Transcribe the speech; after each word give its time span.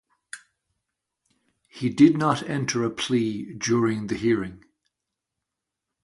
He 1.67 1.89
did 1.89 2.17
not 2.17 2.41
enter 2.49 2.83
a 2.83 2.89
plea 2.89 3.53
during 3.59 4.07
the 4.07 4.15
hearing. 4.15 4.63